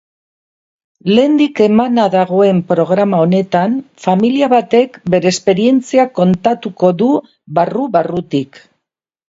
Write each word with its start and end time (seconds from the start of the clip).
Lehendik 1.09 1.59
emana 1.65 2.05
dagoen 2.15 2.61
programa 2.71 3.19
honetan 3.27 3.77
familia 4.07 4.51
batek 4.55 4.99
bere 5.17 5.31
esperientzia 5.35 6.09
kontatuko 6.19 6.93
du 7.05 7.13
barru-barrutik. 7.61 8.63